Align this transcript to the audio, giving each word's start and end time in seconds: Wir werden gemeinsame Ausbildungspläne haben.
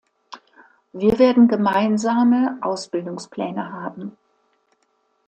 Wir 0.93 1.19
werden 1.19 1.47
gemeinsame 1.47 2.57
Ausbildungspläne 2.61 3.71
haben. 3.71 4.17